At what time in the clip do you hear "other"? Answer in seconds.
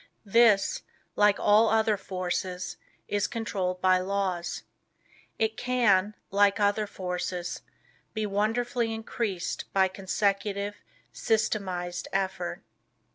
1.69-1.95, 6.69-6.87